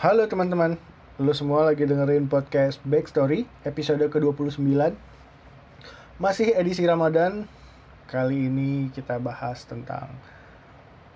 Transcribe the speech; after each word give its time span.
Halo 0.00 0.24
teman-teman, 0.24 0.80
lu 1.20 1.28
semua 1.36 1.68
lagi 1.68 1.84
dengerin 1.84 2.24
podcast 2.24 2.80
Backstory 2.88 3.44
episode 3.68 4.00
ke-29. 4.00 4.96
Masih 6.16 6.56
edisi 6.56 6.88
Ramadan. 6.88 7.44
Kali 8.08 8.48
ini 8.48 8.88
kita 8.96 9.20
bahas 9.20 9.60
tentang 9.68 10.08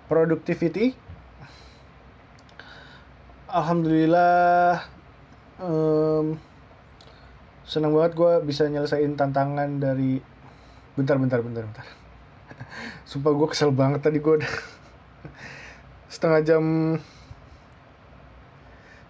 productivity. 0.05 0.93
Alhamdulillah 3.49 4.85
um, 5.65 6.37
Senang 7.65 7.89
banget 7.89 8.13
gue 8.13 8.33
bisa 8.45 8.69
nyelesain 8.69 9.17
tantangan 9.17 9.81
dari 9.81 10.21
Bentar, 10.93 11.17
bentar, 11.17 11.41
bentar, 11.41 11.65
bentar. 11.65 11.85
Sumpah 13.09 13.33
gue 13.33 13.47
kesel 13.49 13.73
banget 13.73 14.05
tadi 14.05 14.21
gue 14.21 14.45
udah 14.45 14.53
Setengah 16.13 16.39
jam 16.45 16.63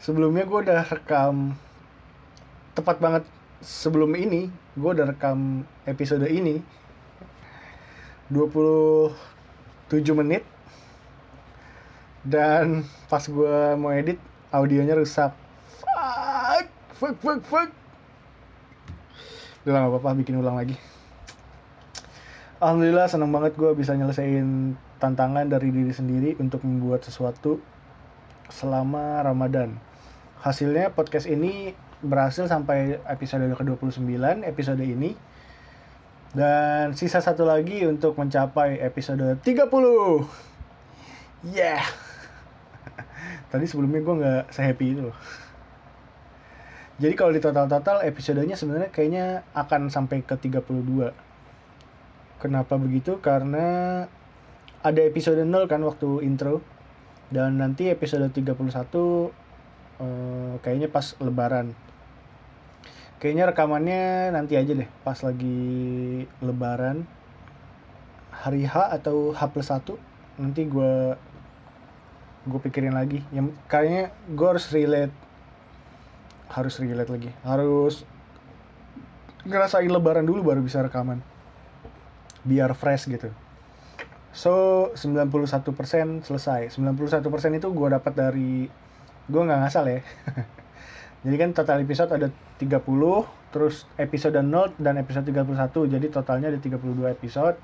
sebelumnya 0.05 0.45
gue 0.45 0.59
udah 0.70 0.86
rekam 0.86 1.58
tepat 2.77 3.02
banget 3.02 3.26
sebelum 3.66 4.14
ini 4.14 4.54
gue 4.78 4.90
udah 4.94 5.09
rekam 5.09 5.66
episode 5.90 6.30
ini. 6.30 6.62
27 8.30 9.14
menit. 10.14 10.45
Dan 12.22 12.86
pas 13.09 13.22
gue 13.26 13.58
mau 13.78 13.90
edit 13.94 14.22
audionya 14.54 14.94
rusak. 14.94 15.34
Fuck 15.81 16.67
fuck 16.94 17.16
fuck 17.22 17.42
fuck. 17.42 17.70
Udah 19.66 19.90
apa-apa 19.90 20.14
bikin 20.22 20.38
ulang 20.38 20.62
lagi. 20.62 20.78
Alhamdulillah 22.62 23.09
seneng 23.09 23.34
banget 23.34 23.58
gue 23.58 23.73
bisa 23.73 23.97
nyelesain 23.97 24.78
tantangan 25.02 25.50
dari 25.50 25.73
diri 25.73 25.94
sendiri 25.94 26.38
untuk 26.38 26.62
membuat 26.62 27.02
sesuatu 27.06 27.58
selama 28.50 29.25
Ramadan 29.25 29.94
hasilnya 30.45 30.93
podcast 30.93 31.25
ini 31.25 31.73
berhasil 32.05 32.45
sampai 32.45 33.01
episode 33.09 33.49
ke-29 33.49 34.45
episode 34.45 34.85
ini. 34.85 35.17
Dan 36.35 36.93
sisa 36.93 37.17
satu 37.17 37.47
lagi 37.47 37.81
untuk 37.88 38.13
mencapai 38.19 38.77
episode 38.83 39.39
30 39.41 39.49
yeah. 41.49 41.81
Tadi 43.49 43.66
sebelumnya 43.66 44.03
gue 44.03 44.16
nggak 44.21 44.43
sehappy 44.53 44.85
itu 44.93 45.01
loh. 45.09 45.17
Jadi 47.01 47.13
kalau 47.17 47.31
di 47.33 47.41
total-total 47.41 48.05
episodenya 48.05 48.53
sebenarnya 48.53 48.91
kayaknya 48.93 49.47
akan 49.55 49.89
sampai 49.89 50.21
ke 50.27 50.35
32 50.38 50.61
kenapa 52.38 52.77
begitu? 52.77 53.17
Karena 53.23 54.03
ada 54.85 55.01
episode 55.01 55.41
0 55.41 55.71
kan 55.71 55.81
waktu 55.81 56.21
intro. 56.21 56.61
Dan 57.33 57.57
nanti 57.57 57.89
episode 57.89 58.29
31 58.29 59.44
uh, 59.99 60.55
kayaknya 60.61 60.91
pas 60.91 61.15
lebaran. 61.21 61.75
Kayaknya 63.19 63.45
rekamannya 63.51 64.03
nanti 64.35 64.59
aja 64.59 64.75
deh 64.75 64.89
pas 65.03 65.17
lagi 65.23 66.23
lebaran. 66.43 67.07
Hari 68.35 68.67
H 68.67 68.75
atau 69.01 69.31
H 69.31 69.41
plus 69.49 69.71
1 69.71 69.81
nanti 70.35 70.67
gue 70.67 71.16
gue 72.45 72.59
pikirin 72.69 72.93
lagi. 72.93 73.23
Yang 73.31 73.55
kayaknya 73.71 74.11
gue 74.31 74.47
harus 74.47 74.67
relate 74.69 75.16
harus 76.51 76.75
relate 76.77 77.11
lagi. 77.11 77.31
Harus 77.41 78.05
ngerasain 79.45 79.89
lebaran 79.89 80.25
dulu 80.27 80.53
baru 80.53 80.61
bisa 80.61 80.83
rekaman. 80.83 81.23
Biar 82.45 82.75
fresh 82.77 83.09
gitu. 83.09 83.31
So 84.35 84.91
91% 85.00 85.72
selesai. 86.28 86.75
91% 86.75 87.59
itu 87.59 87.67
gue 87.72 87.88
dapat 87.88 88.13
dari 88.13 88.67
gue 89.25 89.41
nggak 89.41 89.59
ngasal 89.66 89.86
ya. 89.90 90.00
Jadi 91.25 91.36
kan 91.41 91.50
total 91.58 91.81
episode 91.81 92.12
ada 92.13 92.28
30 92.62 92.86
terus 93.50 93.88
episode 93.97 94.36
0 94.38 94.75
dan 94.78 95.00
episode 95.00 95.25
31 95.31 95.88
jadi 95.88 96.08
totalnya 96.12 96.52
ada 96.52 96.59
32 96.59 97.08
episode. 97.08 97.58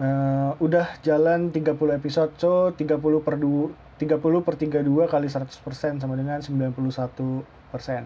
Uh, 0.00 0.56
udah 0.58 0.98
jalan 1.04 1.52
30 1.52 1.76
episode 1.94 2.32
so 2.40 2.72
30 2.74 2.98
per 3.22 3.36
2 3.36 4.00
30 4.00 4.18
per 4.42 4.54
32 4.58 4.82
kali 5.06 5.28
100% 5.30 6.02
sama 6.02 6.14
dengan 6.18 6.42
91 6.42 6.74
persen. 7.70 8.02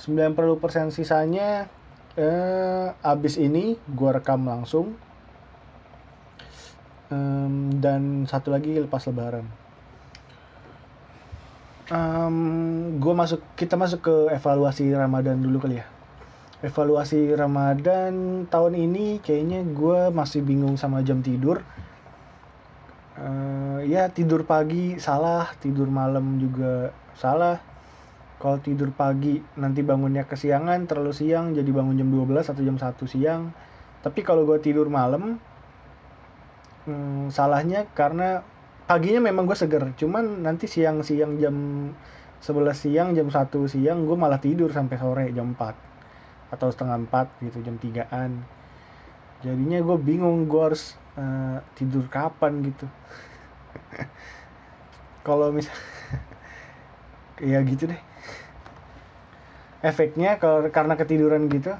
90 0.00 0.62
persen 0.62 0.88
sisanya 0.88 1.68
uh, 2.16 2.96
abis 3.04 3.36
ini 3.36 3.76
gue 3.76 4.10
rekam 4.14 4.48
langsung. 4.48 4.96
Um, 7.12 7.76
dan 7.76 8.24
satu 8.24 8.48
lagi 8.48 8.72
lepas 8.80 9.04
lebaran 9.04 9.61
um, 11.90 12.36
gue 13.00 13.14
masuk 13.16 13.40
kita 13.58 13.74
masuk 13.74 14.00
ke 14.04 14.14
evaluasi 14.36 14.92
Ramadan 14.94 15.42
dulu 15.42 15.58
kali 15.58 15.80
ya. 15.82 15.86
Evaluasi 16.62 17.34
Ramadan 17.34 18.46
tahun 18.46 18.78
ini 18.78 19.18
kayaknya 19.18 19.66
gue 19.66 20.14
masih 20.14 20.46
bingung 20.46 20.78
sama 20.78 21.02
jam 21.02 21.18
tidur. 21.18 21.64
Uh, 23.18 23.82
ya 23.84 24.08
tidur 24.08 24.46
pagi 24.48 24.96
salah 25.02 25.50
tidur 25.58 25.90
malam 25.90 26.38
juga 26.38 26.94
salah. 27.18 27.58
Kalau 28.38 28.58
tidur 28.58 28.90
pagi 28.90 29.38
nanti 29.58 29.86
bangunnya 29.86 30.26
kesiangan 30.26 30.86
terlalu 30.90 31.14
siang 31.14 31.54
jadi 31.54 31.70
bangun 31.70 31.94
jam 31.94 32.10
12 32.10 32.50
atau 32.50 32.62
jam 32.62 32.78
1 32.78 32.94
siang. 33.10 33.42
Tapi 34.02 34.20
kalau 34.26 34.42
gue 34.42 34.58
tidur 34.58 34.90
malam 34.90 35.38
hmm, 36.86 37.30
salahnya 37.30 37.86
karena 37.94 38.42
paginya 38.86 39.20
memang 39.22 39.46
gue 39.46 39.56
seger 39.56 39.94
cuman 39.96 40.42
nanti 40.42 40.66
siang-siang 40.66 41.38
jam 41.38 41.56
11 42.42 42.74
siang 42.74 43.08
jam 43.14 43.30
1 43.30 43.48
siang 43.70 44.04
gue 44.04 44.16
malah 44.18 44.42
tidur 44.42 44.74
sampai 44.74 44.96
sore 44.98 45.26
jam 45.30 45.54
4 45.54 46.54
atau 46.54 46.68
setengah 46.68 46.98
4 47.08 47.46
gitu 47.46 47.58
jam 47.62 47.76
3an 47.78 48.62
jadinya 49.42 49.78
gue 49.82 49.96
bingung 49.98 50.46
gue 50.46 50.62
harus 50.62 50.94
uh, 51.18 51.58
tidur 51.74 52.06
kapan 52.06 52.62
gitu. 52.62 52.86
Kalau 55.26 55.50
misal 55.50 55.74
ya 57.42 57.58
gitu 57.66 57.90
deh. 57.90 58.02
Efeknya 59.82 60.38
kalau 60.38 60.70
karena 60.70 60.94
ketiduran 60.94 61.50
gitu 61.50 61.74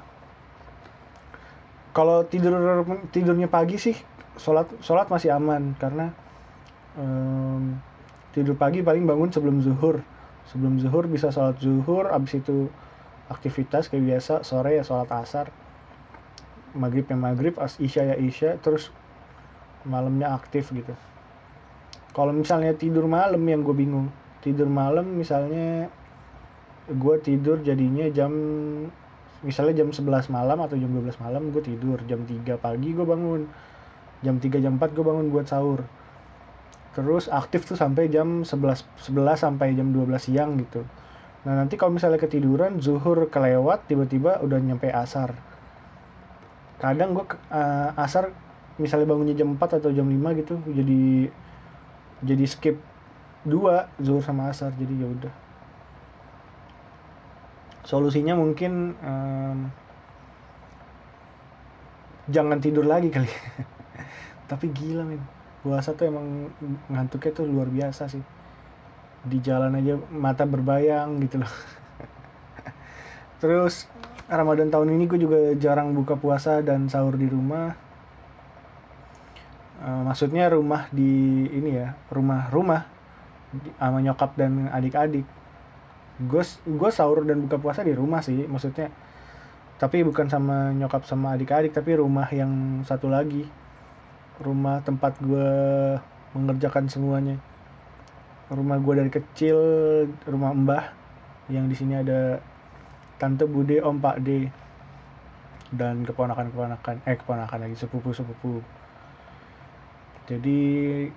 kalau 1.95 2.27
tidur 2.27 2.83
tidurnya 3.15 3.47
pagi 3.47 3.79
sih 3.79 3.95
sholat 4.35 4.67
sholat 4.83 5.07
masih 5.07 5.31
aman 5.31 5.71
karena 5.79 6.11
um, 6.97 7.77
tidur 8.33 8.57
pagi 8.57 8.81
paling 8.81 9.05
bangun 9.05 9.29
sebelum 9.29 9.61
zuhur. 9.61 10.01
Sebelum 10.51 10.75
zuhur 10.81 11.07
bisa 11.07 11.31
sholat 11.31 11.55
zuhur 11.61 12.11
abis 12.11 12.43
itu 12.43 12.67
aktivitas 13.31 13.87
kayak 13.87 14.03
biasa 14.03 14.33
sore 14.43 14.75
ya 14.75 14.83
sholat 14.83 15.07
asar 15.15 15.47
maghrib 16.75 17.05
ya 17.07 17.15
maghrib 17.15 17.55
as 17.61 17.79
isya 17.79 18.13
ya 18.13 18.15
isya 18.19 18.59
terus 18.59 18.89
malamnya 19.87 20.33
aktif 20.33 20.73
gitu. 20.73 20.91
Kalau 22.13 22.33
misalnya 22.33 22.73
tidur 22.77 23.09
malam 23.09 23.41
yang 23.45 23.65
gue 23.65 23.73
bingung. 23.73 24.09
Tidur 24.43 24.67
malam 24.67 25.17
misalnya 25.17 25.87
gue 26.91 27.15
tidur 27.23 27.63
jadinya 27.63 28.05
jam 28.11 28.33
misalnya 29.41 29.83
jam 29.83 29.89
11 29.95 30.27
malam 30.27 30.59
atau 30.59 30.75
jam 30.75 30.91
12 30.91 31.23
malam 31.23 31.49
gue 31.49 31.63
tidur. 31.63 31.97
Jam 32.05 32.25
3 32.27 32.59
pagi 32.59 32.89
gue 32.91 33.05
bangun. 33.05 33.47
Jam 34.21 34.37
3 34.37 34.61
jam 34.61 34.75
4 34.77 34.93
gue 34.93 35.05
bangun 35.05 35.29
buat 35.31 35.47
sahur 35.47 35.85
terus 36.93 37.25
aktif 37.25 37.65
tuh 37.65 37.73
sampai 37.73 38.05
jam 38.07 38.45
11 38.45 38.85
11 39.09 39.33
sampai 39.33 39.73
jam 39.73 39.89
12 39.89 40.13
siang 40.21 40.61
gitu. 40.61 40.85
Nah 41.43 41.59
nanti 41.59 41.75
kalau 41.75 41.97
misalnya 41.97 42.21
ketiduran 42.21 42.77
zuhur 42.77 43.27
kelewat 43.27 43.89
tiba-tiba 43.89 44.39
udah 44.45 44.61
nyampe 44.61 44.93
asar. 44.93 45.33
Kadang 46.77 47.17
gue 47.17 47.25
uh, 47.49 47.89
asar 47.97 48.29
misalnya 48.77 49.09
bangunnya 49.09 49.33
jam 49.33 49.57
4 49.57 49.81
atau 49.81 49.89
jam 49.89 50.05
5 50.05 50.39
gitu 50.41 50.55
jadi 50.69 51.29
jadi 52.25 52.45
skip 52.49 52.77
dua 53.43 53.91
zuhur 53.99 54.23
sama 54.23 54.53
asar 54.53 54.71
jadi 54.77 54.93
ya 54.93 55.07
udah. 55.09 55.33
Solusinya 57.83 58.37
mungkin 58.37 58.95
um, 59.03 59.57
jangan 62.31 62.61
tidur 62.63 62.87
lagi 62.87 63.11
kali. 63.11 63.27
Tapi 64.49 64.71
gila 64.71 65.03
men 65.03 65.42
puasa 65.63 65.95
tuh 65.95 66.11
emang 66.11 66.51
ngantuknya 66.91 67.31
tuh 67.31 67.47
luar 67.47 67.71
biasa 67.71 68.11
sih. 68.11 68.19
Di 69.23 69.39
jalan 69.39 69.79
aja 69.79 69.95
mata 70.11 70.43
berbayang 70.43 71.23
gitu 71.23 71.39
loh. 71.39 71.53
Terus 73.41 73.87
Ramadan 74.27 74.67
tahun 74.67 74.99
ini 74.99 75.07
gue 75.07 75.19
juga 75.23 75.39
jarang 75.55 75.95
buka 75.95 76.19
puasa 76.19 76.59
dan 76.59 76.91
sahur 76.91 77.15
di 77.15 77.31
rumah. 77.31 77.79
Uh, 79.83 80.03
maksudnya 80.03 80.51
rumah 80.51 80.87
di 80.95 81.43
ini 81.51 81.75
ya 81.75 81.91
rumah 82.07 82.47
rumah 82.51 82.87
sama 83.79 84.03
nyokap 84.03 84.35
dan 84.35 84.67
adik-adik. 84.67 85.23
Gue 86.27 86.43
gue 86.67 86.89
sahur 86.91 87.23
dan 87.23 87.39
buka 87.47 87.55
puasa 87.55 87.87
di 87.87 87.95
rumah 87.95 88.19
sih 88.19 88.43
maksudnya. 88.47 88.91
Tapi 89.79 90.03
bukan 90.03 90.27
sama 90.27 90.75
nyokap 90.75 91.07
sama 91.07 91.35
adik-adik 91.35 91.71
tapi 91.71 91.95
rumah 91.95 92.27
yang 92.31 92.83
satu 92.83 93.07
lagi 93.07 93.62
rumah 94.43 94.83
tempat 94.83 95.15
gue 95.23 95.49
mengerjakan 96.35 96.91
semuanya. 96.91 97.39
Rumah 98.51 98.77
gue 98.83 98.93
dari 98.99 99.11
kecil 99.11 99.57
rumah 100.27 100.51
mbah 100.51 100.85
yang 101.47 101.71
di 101.71 101.75
sini 101.75 101.99
ada 101.99 102.39
tante 103.17 103.47
bude 103.47 103.79
om 103.79 103.99
pak 103.99 104.19
d 104.19 104.47
dan 105.73 106.05
keponakan 106.05 106.53
keponakan 106.53 106.95
eh 107.03 107.17
keponakan 107.17 107.59
lagi 107.67 107.75
sepupu 107.75 108.13
sepupu 108.13 108.61
jadi 110.23 110.59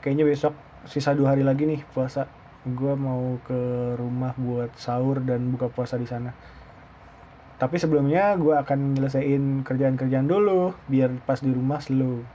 kayaknya 0.03 0.27
besok 0.27 0.55
sisa 0.83 1.15
dua 1.15 1.35
hari 1.35 1.47
lagi 1.47 1.63
nih 1.63 1.87
puasa 1.95 2.27
gue 2.67 2.95
mau 2.99 3.39
ke 3.47 3.95
rumah 3.95 4.35
buat 4.35 4.75
sahur 4.75 5.23
dan 5.23 5.55
buka 5.55 5.71
puasa 5.71 5.95
di 5.95 6.03
sana. 6.03 6.35
Tapi 7.57 7.79
sebelumnya 7.79 8.35
gue 8.35 8.59
akan 8.59 8.99
nyelesain 8.99 9.63
kerjaan-kerjaan 9.63 10.27
dulu 10.27 10.75
biar 10.91 11.15
pas 11.23 11.39
di 11.39 11.55
rumah 11.55 11.79
slow 11.79 12.27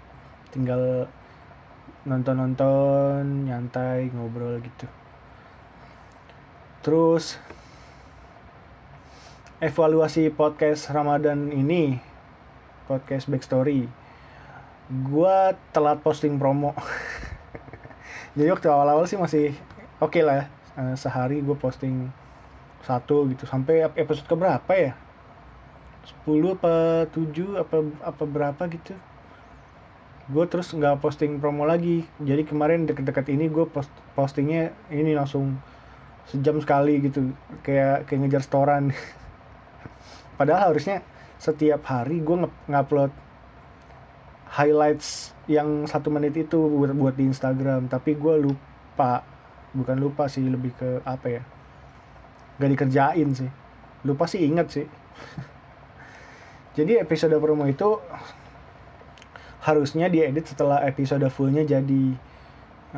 tinggal 0.51 1.07
nonton-nonton 2.03 3.48
nyantai 3.48 4.12
ngobrol 4.12 4.59
gitu. 4.59 4.86
Terus 6.86 7.38
evaluasi 9.62 10.33
podcast 10.33 10.89
Ramadan 10.89 11.53
ini 11.53 12.01
podcast 12.89 13.30
backstory 13.30 13.86
gue 14.92 15.38
telat 15.71 16.03
posting 16.03 16.36
promo. 16.36 16.75
Jadi 18.36 18.50
waktu 18.51 18.68
awal-awal 18.68 19.07
sih 19.07 19.15
masih 19.15 19.56
oke 20.04 20.19
okay 20.19 20.24
lah 20.25 20.36
ya 20.44 20.45
Eh, 20.71 20.95
sehari 20.95 21.44
gue 21.44 21.56
posting 21.59 22.07
satu 22.88 23.27
gitu. 23.27 23.44
Sampai 23.44 23.83
ep- 23.83 24.00
episode 24.00 24.27
keberapa 24.27 24.71
ya? 24.71 24.95
10 26.25 26.56
apa 26.57 27.06
7 27.12 27.62
apa 27.62 27.77
apa 28.01 28.24
berapa 28.25 28.63
gitu 28.71 28.95
gue 30.29 30.45
terus 30.45 30.69
nggak 30.75 31.01
posting 31.01 31.41
promo 31.41 31.65
lagi. 31.65 32.06
Jadi 32.21 32.45
kemarin 32.45 32.85
deket-deket 32.85 33.31
ini 33.33 33.50
gue 33.50 33.65
post 33.65 33.89
postingnya 34.13 34.75
ini 34.94 35.18
langsung 35.18 35.57
sejam 36.29 36.62
sekali 36.62 37.01
gitu. 37.01 37.33
Kayak 37.65 38.06
kayak 38.06 38.19
ngejar 38.21 38.44
setoran. 38.45 38.83
Padahal 40.38 40.73
harusnya 40.73 41.01
setiap 41.41 41.81
hari 41.89 42.21
gue 42.21 42.45
ngupload 42.69 43.09
highlights 44.51 45.31
yang 45.50 45.88
satu 45.89 46.13
menit 46.13 46.38
itu 46.38 46.59
buat 46.59 46.94
buat 46.94 47.15
di 47.18 47.25
Instagram. 47.25 47.89
Tapi 47.89 48.13
gue 48.13 48.35
lupa. 48.38 49.25
Bukan 49.71 49.97
lupa 50.03 50.27
sih 50.27 50.44
lebih 50.44 50.75
ke 50.75 51.00
apa 51.07 51.27
ya? 51.31 51.41
Gak 52.59 52.69
dikerjain 52.75 53.29
sih. 53.33 53.50
Lupa 54.03 54.27
sih 54.27 54.44
inget 54.44 54.68
sih. 54.69 54.85
Jadi 56.77 57.00
episode 57.00 57.35
promo 57.39 57.68
itu 57.68 58.00
harusnya 59.62 60.10
diedit 60.10 60.50
setelah 60.50 60.81
episode 60.90 61.25
fullnya 61.30 61.62
jadi 61.62 62.04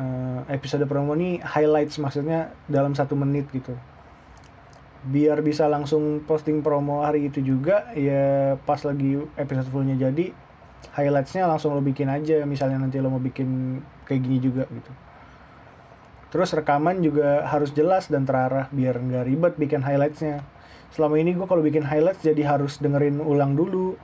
eh, 0.00 0.40
episode 0.48 0.88
promo 0.88 1.12
ini 1.12 1.36
highlights 1.44 2.00
maksudnya 2.00 2.56
dalam 2.66 2.96
satu 2.96 3.12
menit 3.12 3.52
gitu. 3.52 3.76
Biar 5.04 5.44
bisa 5.44 5.68
langsung 5.68 6.24
posting 6.24 6.64
promo 6.64 7.04
hari 7.04 7.28
itu 7.28 7.44
juga 7.44 7.92
ya 7.92 8.56
pas 8.64 8.80
lagi 8.88 9.20
episode 9.36 9.68
fullnya 9.68 10.00
jadi 10.00 10.32
highlightsnya 10.96 11.44
langsung 11.44 11.76
lo 11.76 11.84
bikin 11.84 12.08
aja. 12.08 12.48
Misalnya 12.48 12.80
nanti 12.80 12.96
lo 12.96 13.12
mau 13.12 13.20
bikin 13.20 13.80
kayak 14.08 14.20
gini 14.24 14.40
juga 14.40 14.64
gitu. 14.64 14.92
Terus 16.32 16.50
rekaman 16.56 17.04
juga 17.04 17.44
harus 17.46 17.70
jelas 17.76 18.08
dan 18.08 18.24
terarah 18.24 18.72
biar 18.72 18.96
nggak 18.96 19.24
ribet 19.28 19.54
bikin 19.60 19.84
highlightsnya. 19.84 20.40
Selama 20.96 21.20
ini 21.20 21.36
gue 21.36 21.44
kalau 21.44 21.60
bikin 21.60 21.84
highlights 21.84 22.24
jadi 22.24 22.42
harus 22.56 22.80
dengerin 22.80 23.20
ulang 23.20 23.52
dulu 23.52 24.00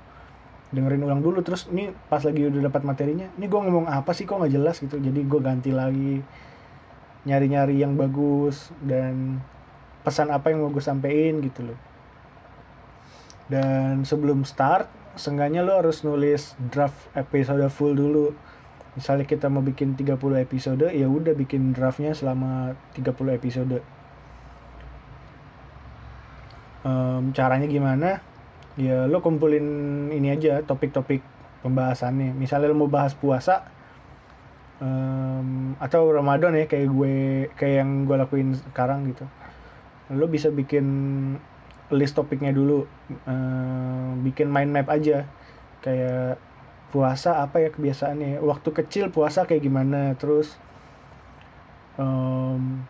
dengerin 0.70 1.02
ulang 1.02 1.19
dulu 1.19 1.43
terus 1.43 1.67
ini 1.75 1.90
pas 2.06 2.22
lagi 2.22 2.46
udah 2.46 2.70
dapat 2.70 2.87
materinya 2.87 3.26
ini 3.34 3.50
gue 3.50 3.58
ngomong 3.58 3.90
apa 3.90 4.14
sih 4.14 4.22
kok 4.22 4.38
nggak 4.38 4.55
jelas 4.55 4.76
gitu. 4.78 4.96
Jadi 4.99 5.20
gue 5.26 5.40
ganti 5.43 5.70
lagi 5.75 6.22
nyari-nyari 7.26 7.76
yang 7.82 7.99
bagus 7.99 8.72
dan 8.81 9.44
pesan 10.00 10.32
apa 10.32 10.49
yang 10.49 10.64
mau 10.64 10.70
gue 10.72 10.81
sampein 10.81 11.43
gitu 11.44 11.67
loh. 11.67 11.78
Dan 13.50 14.06
sebelum 14.06 14.46
start 14.46 14.87
seenggaknya 15.19 15.67
lo 15.67 15.82
harus 15.82 16.06
nulis 16.06 16.55
draft 16.70 17.11
episode 17.19 17.67
full 17.69 17.93
dulu. 17.93 18.32
Misalnya 18.94 19.26
kita 19.26 19.50
mau 19.50 19.62
bikin 19.62 19.99
30 19.99 20.19
episode 20.38 20.87
ya 20.87 21.06
udah 21.06 21.34
bikin 21.34 21.75
draftnya 21.75 22.14
selama 22.14 22.78
30 22.94 23.38
episode. 23.38 23.78
Em, 26.81 27.22
caranya 27.37 27.69
gimana 27.69 28.30
ya 28.81 29.05
lo 29.05 29.21
kumpulin 29.21 30.09
ini 30.09 30.32
aja 30.32 30.65
topik-topik 30.65 31.21
pembahasannya. 31.61 32.32
Misalnya 32.32 32.73
lo 32.73 32.77
mau 32.81 32.91
bahas 32.91 33.12
puasa 33.12 33.69
em, 34.81 35.77
atau 35.77 36.09
Ramadan 36.09 36.56
ya 36.56 36.65
kayak 36.65 36.88
gue 36.88 37.17
kayak 37.61 37.75
yang 37.85 37.91
gue 38.09 38.17
lakuin 38.17 38.56
sekarang 38.73 39.05
gitu. 39.12 39.29
Lo 40.17 40.27
bisa 40.27 40.49
bikin 40.49 40.87
list 41.93 42.17
topiknya 42.17 42.56
dulu. 42.56 42.88
Em, 43.29 44.25
bikin 44.25 44.49
mind 44.49 44.73
map 44.73 44.88
aja. 44.88 45.29
Kayak 45.85 46.41
puasa 46.88 47.44
apa 47.44 47.61
ya 47.61 47.69
kebiasaannya? 47.69 48.41
Waktu 48.41 48.69
kecil 48.73 49.12
puasa 49.12 49.44
kayak 49.44 49.61
gimana? 49.61 50.17
Terus 50.17 50.56
em, 52.00 52.81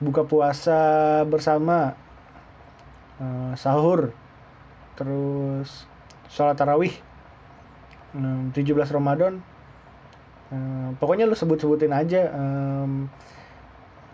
buka 0.00 0.24
puasa 0.24 0.80
bersama 1.28 1.92
eh, 3.20 3.52
sahur 3.58 4.14
terus 4.98 5.86
sholat 6.26 6.58
tarawih 6.58 6.90
em, 8.18 8.50
17 8.50 8.90
Ramadan. 8.90 9.38
Em, 10.50 10.98
pokoknya 10.98 11.30
lu 11.30 11.38
sebut-sebutin 11.38 11.94
aja 11.94 12.34
em, 12.34 13.06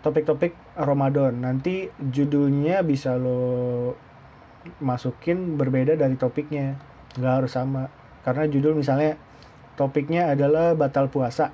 topik-topik 0.05 0.53
Ramadan. 0.77 1.41
Nanti 1.41 1.89
judulnya 1.97 2.85
bisa 2.85 3.17
lo 3.17 3.97
masukin 4.77 5.57
berbeda 5.57 5.97
dari 5.97 6.13
topiknya. 6.13 6.77
Nggak 7.17 7.33
harus 7.41 7.51
sama. 7.57 7.89
Karena 8.21 8.45
judul 8.45 8.77
misalnya 8.77 9.17
topiknya 9.73 10.29
adalah 10.29 10.77
batal 10.77 11.09
puasa. 11.09 11.49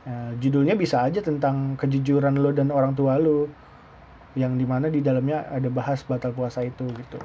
Nah, 0.00 0.32
judulnya 0.40 0.76
bisa 0.80 1.04
aja 1.04 1.20
tentang 1.20 1.76
kejujuran 1.76 2.40
lo 2.40 2.56
dan 2.56 2.72
orang 2.72 2.96
tua 2.96 3.20
lo 3.20 3.48
yang 4.32 4.56
di 4.56 4.64
mana 4.64 4.88
di 4.88 5.04
dalamnya 5.04 5.44
ada 5.50 5.68
bahas 5.68 6.06
batal 6.06 6.30
puasa 6.32 6.62
itu 6.62 6.86
gitu 6.86 7.18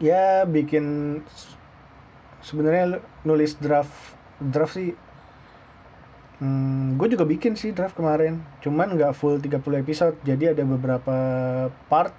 ya 0.00 0.48
bikin 0.48 1.20
sebenarnya 2.40 3.04
nulis 3.22 3.54
draft 3.60 3.92
draft 4.40 4.74
sih 4.74 4.96
hmm, 6.40 6.96
gue 6.96 7.08
juga 7.12 7.28
bikin 7.28 7.54
sih 7.54 7.70
draft 7.76 7.94
kemarin. 7.94 8.40
Cuman 8.64 8.96
nggak 8.96 9.12
full 9.12 9.38
30 9.38 9.60
episode 9.84 10.16
jadi 10.24 10.56
ada 10.56 10.64
beberapa 10.64 11.16
part. 11.92 12.16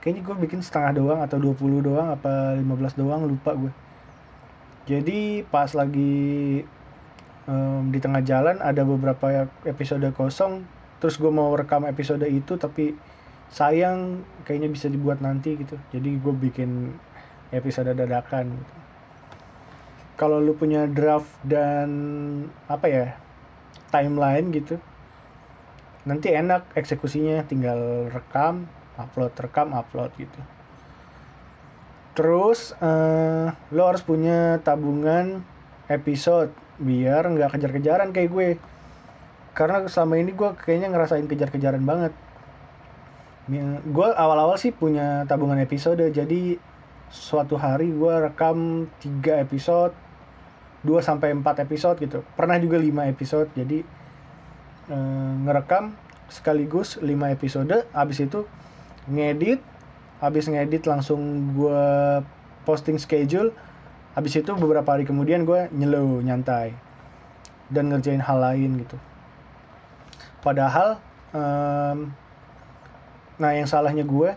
Kayaknya 0.00 0.22
gue 0.24 0.36
bikin 0.48 0.60
setengah 0.64 0.96
doang 0.96 1.20
atau 1.20 1.36
20 1.36 1.84
doang 1.84 2.08
apa 2.14 2.56
15 2.56 2.96
doang 2.96 3.28
lupa 3.28 3.52
gue 3.52 3.68
jadi 4.90 5.46
pas 5.46 5.70
lagi 5.76 6.64
em, 7.46 7.82
di 7.94 7.98
tengah 8.02 8.22
jalan 8.26 8.58
ada 8.58 8.82
beberapa 8.82 9.46
episode 9.62 10.08
kosong. 10.18 10.66
Terus 10.98 11.14
gue 11.14 11.30
mau 11.32 11.54
rekam 11.54 11.86
episode 11.86 12.26
itu 12.26 12.58
tapi 12.58 12.98
sayang 13.50 14.22
kayaknya 14.46 14.70
bisa 14.70 14.86
dibuat 14.86 15.18
nanti 15.18 15.58
gitu. 15.58 15.76
Jadi 15.90 16.16
gue 16.16 16.34
bikin 16.34 16.94
episode 17.50 17.90
dadakan 17.90 18.54
gitu. 18.54 18.74
kalau 20.14 20.38
lu 20.38 20.54
punya 20.54 20.86
draft 20.86 21.32
dan 21.42 21.90
apa 22.70 22.86
ya 22.86 23.06
timeline 23.90 24.52
gitu 24.54 24.78
nanti 26.04 26.32
enak 26.32 26.64
eksekusinya 26.76 27.44
tinggal 27.44 28.08
rekam 28.08 28.68
upload 28.96 29.32
rekam 29.36 29.72
upload 29.76 30.12
gitu. 30.16 30.40
Terus 32.16 32.72
eh, 32.80 33.48
lo 33.52 33.82
harus 33.84 34.04
punya 34.04 34.60
tabungan 34.64 35.44
episode 35.88 36.52
biar 36.80 37.28
nggak 37.28 37.56
kejar-kejaran 37.56 38.12
kayak 38.12 38.30
gue. 38.32 38.48
Karena 39.52 39.84
selama 39.88 40.20
ini 40.20 40.32
gue 40.32 40.50
kayaknya 40.56 40.88
ngerasain 40.92 41.28
kejar-kejaran 41.28 41.84
banget 41.84 42.12
gue 43.82 44.08
awal-awal 44.14 44.54
sih 44.54 44.70
punya 44.70 45.26
tabungan 45.26 45.58
episode. 45.58 46.06
Jadi 46.14 46.54
suatu 47.10 47.58
hari 47.58 47.90
gue 47.90 48.14
rekam 48.30 48.86
3 49.02 49.42
episode 49.42 49.90
2 50.86 51.02
sampai 51.02 51.34
4 51.34 51.66
episode 51.66 51.96
gitu. 52.00 52.22
Pernah 52.38 52.56
juga 52.62 52.78
5 52.78 53.12
episode. 53.12 53.48
Jadi 53.52 53.82
eh, 54.88 55.32
ngerekam 55.44 55.92
sekaligus 56.30 56.96
5 57.02 57.10
episode. 57.36 57.84
Habis 57.92 58.18
itu 58.24 58.46
ngedit. 59.10 59.60
Habis 60.22 60.46
ngedit 60.52 60.86
langsung 60.86 61.52
gue 61.56 61.84
posting 62.62 62.96
schedule. 62.96 63.50
Habis 64.14 64.40
itu 64.40 64.52
beberapa 64.54 64.86
hari 64.94 65.02
kemudian 65.02 65.42
gue 65.42 65.68
nyelow 65.74 66.22
nyantai. 66.22 66.76
Dan 67.66 67.90
ngerjain 67.90 68.22
hal 68.22 68.38
lain 68.38 68.86
gitu. 68.86 68.96
Padahal 70.40 70.98
nah 73.40 73.56
yang 73.56 73.64
salahnya 73.64 74.04
gue 74.04 74.36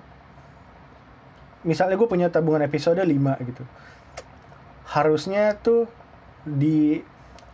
misalnya 1.67 1.95
gue 1.99 2.07
punya 2.07 2.27
tabungan 2.31 2.63
episode 2.63 2.99
5 2.99 3.09
gitu. 3.47 3.63
Harusnya 4.87 5.59
tuh 5.59 5.87
di 6.43 7.03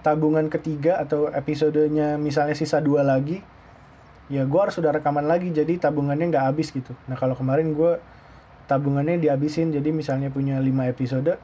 tabungan 0.01 0.49
ketiga 0.49 0.97
atau 0.97 1.29
episodenya 1.29 2.17
misalnya 2.17 2.55
sisa 2.57 2.79
dua 2.79 3.03
lagi 3.05 3.43
ya 4.29 4.45
gue 4.45 4.59
harus 4.61 4.77
sudah 4.77 4.95
rekaman 4.95 5.25
lagi 5.25 5.49
jadi 5.49 5.77
tabungannya 5.77 6.29
nggak 6.29 6.45
habis 6.53 6.69
gitu. 6.73 6.93
Nah 7.09 7.17
kalau 7.17 7.33
kemarin 7.33 7.73
gue 7.73 7.97
tabungannya 8.69 9.17
dihabisin 9.17 9.73
jadi 9.73 9.89
misalnya 9.89 10.29
punya 10.29 10.61
5 10.61 10.69
episode 10.93 11.37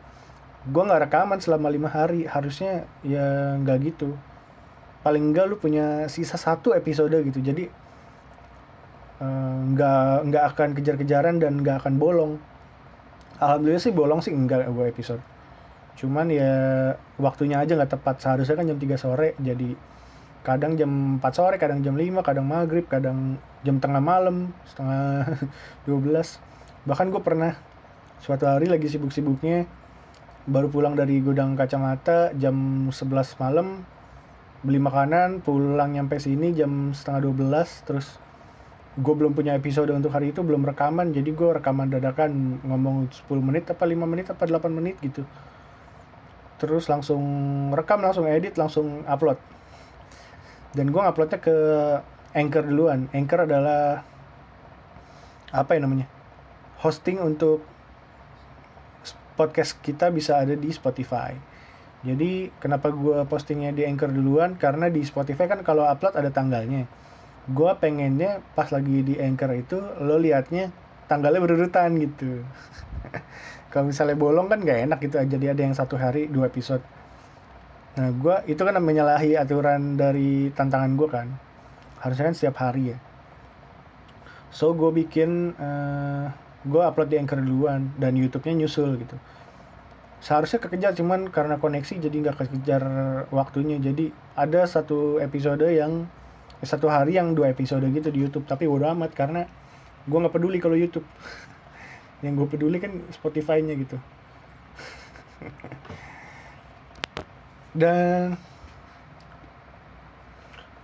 gue 0.66 0.82
nggak 0.82 1.10
rekaman 1.10 1.38
selama 1.38 1.70
lima 1.70 1.90
hari. 1.94 2.26
Harusnya 2.26 2.90
ya 3.06 3.58
nggak 3.62 3.78
gitu. 3.94 4.18
Paling 5.06 5.34
enggak 5.34 5.46
lu 5.46 5.62
punya 5.62 6.10
sisa 6.10 6.38
satu 6.42 6.74
episode 6.74 7.14
gitu. 7.14 7.38
Jadi 7.38 7.70
eh, 9.22 9.58
nggak 9.76 10.32
nggak 10.32 10.44
akan 10.54 10.70
kejar-kejaran 10.76 11.36
dan 11.40 11.62
nggak 11.62 11.86
akan 11.86 11.96
bolong. 12.02 12.34
Alhamdulillah 13.40 13.84
sih 13.84 13.94
bolong 13.94 14.20
sih 14.24 14.32
enggak 14.32 14.68
gue 14.68 14.86
episode. 14.88 15.22
Cuman 16.00 16.32
ya 16.32 16.54
waktunya 17.20 17.60
aja 17.60 17.76
nggak 17.76 18.00
tepat. 18.00 18.24
Seharusnya 18.24 18.56
kan 18.56 18.66
jam 18.68 18.80
3 18.80 18.96
sore 19.00 19.36
jadi 19.40 19.76
kadang 20.46 20.78
jam 20.78 21.18
4 21.18 21.26
sore 21.34 21.58
kadang 21.58 21.82
jam 21.82 21.98
5 21.98 22.22
kadang 22.22 22.46
maghrib 22.46 22.86
kadang 22.86 23.42
jam 23.66 23.82
tengah 23.82 23.98
malam 23.98 24.54
setengah 24.70 25.26
12 25.90 26.86
bahkan 26.86 27.10
gue 27.10 27.18
pernah 27.18 27.58
suatu 28.22 28.46
hari 28.46 28.70
lagi 28.70 28.86
sibuk-sibuknya 28.86 29.66
baru 30.46 30.70
pulang 30.70 30.94
dari 30.94 31.18
gudang 31.18 31.58
kacamata 31.58 32.30
jam 32.38 32.88
11 32.94 33.42
malam 33.42 33.82
beli 34.62 34.78
makanan 34.78 35.42
pulang 35.42 35.98
nyampe 35.98 36.22
sini 36.22 36.54
jam 36.54 36.94
setengah 36.94 37.34
12 37.34 37.90
terus 37.90 38.22
gue 38.96 39.14
belum 39.16 39.36
punya 39.36 39.60
episode 39.60 39.92
untuk 39.92 40.16
hari 40.16 40.32
itu 40.32 40.40
belum 40.40 40.64
rekaman 40.64 41.12
jadi 41.12 41.28
gue 41.36 41.50
rekaman 41.60 41.92
dadakan 41.92 42.64
ngomong 42.64 43.12
10 43.12 43.28
menit 43.44 43.68
apa 43.68 43.84
5 43.84 43.92
menit 44.08 44.32
apa 44.32 44.44
8 44.48 44.72
menit 44.72 44.96
gitu. 45.04 45.28
Terus 46.56 46.88
langsung 46.88 47.20
rekam 47.76 48.00
langsung 48.00 48.24
edit 48.24 48.56
langsung 48.56 49.04
upload. 49.04 49.36
Dan 50.72 50.96
gue 50.96 51.04
uploadnya 51.04 51.40
ke 51.44 51.56
Anchor 52.36 52.64
duluan. 52.64 53.12
Anchor 53.12 53.44
adalah 53.44 54.04
apa 55.52 55.72
ya 55.76 55.80
namanya 55.84 56.08
hosting 56.80 57.20
untuk 57.20 57.64
podcast 59.36 59.76
kita 59.84 60.08
bisa 60.08 60.40
ada 60.40 60.56
di 60.56 60.72
Spotify. 60.72 61.36
Jadi 62.08 62.48
kenapa 62.64 62.96
gue 62.96 63.28
postingnya 63.28 63.76
di 63.76 63.84
Anchor 63.84 64.08
duluan? 64.08 64.56
Karena 64.56 64.88
di 64.88 65.04
Spotify 65.04 65.52
kan 65.52 65.60
kalau 65.68 65.84
upload 65.84 66.16
ada 66.16 66.32
tanggalnya 66.32 66.88
gue 67.46 67.72
pengennya 67.78 68.42
pas 68.58 68.74
lagi 68.74 69.06
di 69.06 69.22
Anchor 69.22 69.54
itu 69.54 69.78
lo 70.02 70.18
liatnya 70.18 70.74
tanggalnya 71.06 71.42
berurutan 71.42 71.94
gitu. 72.02 72.42
Kalau 73.72 73.86
misalnya 73.86 74.18
bolong 74.18 74.50
kan 74.50 74.64
nggak 74.66 74.90
enak 74.90 75.00
gitu 75.06 75.22
jadi 75.22 75.54
ada 75.54 75.62
yang 75.62 75.76
satu 75.78 76.00
hari 76.00 76.26
dua 76.26 76.50
episode. 76.50 76.82
Nah 77.96 78.10
gue 78.12 78.36
itu 78.50 78.60
kan 78.60 78.74
menyalahi 78.82 79.38
aturan 79.38 79.94
dari 79.94 80.50
tantangan 80.58 80.98
gue 80.98 81.10
kan. 81.12 81.28
Harusnya 82.02 82.34
kan 82.34 82.36
setiap 82.36 82.56
hari 82.58 82.96
ya. 82.96 82.98
So 84.50 84.74
gue 84.74 84.90
bikin 85.06 85.54
uh, 85.60 85.66
eh, 85.66 86.26
gue 86.66 86.82
upload 86.82 87.14
di 87.14 87.22
anchor 87.22 87.44
duluan 87.44 87.94
dan 88.02 88.18
YouTube-nya 88.18 88.66
nyusul 88.66 88.98
gitu. 88.98 89.20
Seharusnya 90.24 90.58
kekejar 90.58 90.98
cuman 90.98 91.30
karena 91.30 91.62
koneksi 91.62 92.02
jadi 92.02 92.16
nggak 92.26 92.38
kekejar 92.42 92.84
waktunya. 93.30 93.78
Jadi 93.78 94.10
ada 94.34 94.66
satu 94.66 95.22
episode 95.22 95.70
yang 95.70 96.10
satu 96.64 96.88
hari 96.88 97.20
yang 97.20 97.36
dua 97.36 97.52
episode 97.52 97.84
gitu 97.92 98.10
di 98.14 98.24
YouTube. 98.24 98.48
Tapi 98.48 98.70
bodo 98.70 98.88
amat 98.96 99.12
karena 99.12 99.44
gue 100.06 100.18
nggak 100.18 100.36
peduli 100.36 100.58
kalau 100.62 100.78
YouTube. 100.78 101.06
Yang 102.24 102.34
gue 102.42 102.48
peduli 102.58 102.78
kan 102.80 102.92
Spotify-nya 103.12 103.76
gitu. 103.76 103.98
Dan 107.76 108.40